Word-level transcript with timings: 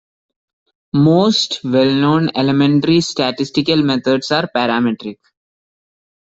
Most 0.93 1.59
well-known 1.63 2.31
elementary 2.33 3.01
statistical 3.01 3.83
methods 3.83 4.31
are 4.31 4.47
parametric. 4.49 5.17